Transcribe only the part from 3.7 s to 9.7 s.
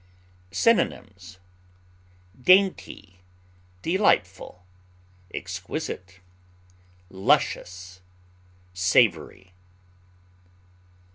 delightful, exquisite, luscious, savory.